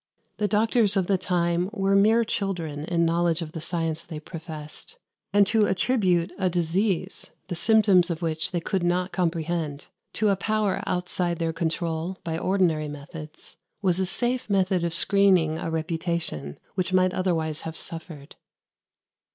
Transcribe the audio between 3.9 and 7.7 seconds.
they professed; and to attribute a disease, the